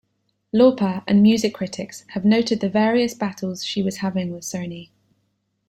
Lauper, 0.51 1.03
and 1.07 1.21
music 1.21 1.53
critics, 1.53 2.05
have 2.15 2.25
noted 2.25 2.59
the 2.59 2.69
various 2.71 3.13
battles 3.13 3.63
she 3.63 3.83
was 3.83 3.97
having 3.97 4.31
with 4.31 4.41
Sony. 4.41 4.89